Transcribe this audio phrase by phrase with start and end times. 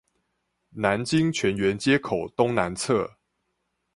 [0.71, 3.19] 南京泉源街口東南側